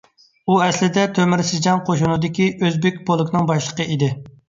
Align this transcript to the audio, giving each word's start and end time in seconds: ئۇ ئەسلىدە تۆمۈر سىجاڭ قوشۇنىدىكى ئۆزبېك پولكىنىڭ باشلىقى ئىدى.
ئۇ 0.51 0.55
ئەسلىدە 0.67 1.03
تۆمۈر 1.19 1.45
سىجاڭ 1.51 1.85
قوشۇنىدىكى 1.91 2.51
ئۆزبېك 2.57 3.01
پولكىنىڭ 3.11 3.51
باشلىقى 3.55 3.91
ئىدى. 3.97 4.15